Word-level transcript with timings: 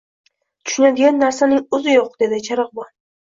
—Tushunadigan 0.69 1.19
narsaning 1.25 1.61
o‘zi 1.79 1.95
yo‘q,— 1.97 2.09
dedi 2.25 2.41
charog‘bon. 2.49 2.91